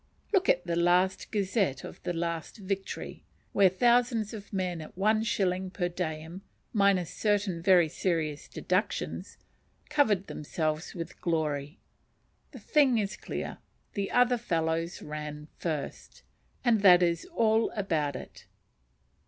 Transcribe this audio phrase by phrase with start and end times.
[0.33, 5.21] Look at the last gazette of the last victory, where thousands of men at one
[5.21, 6.41] shilling per diem,
[6.73, 9.37] minus certain very serious deductions,
[9.89, 11.77] "covered themselves with glory."
[12.51, 13.59] The thing is clear:
[13.93, 16.23] the other fellows ran first;
[16.65, 18.47] and that is all about it!